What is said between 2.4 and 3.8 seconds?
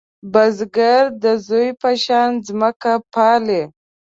ځمکه پالې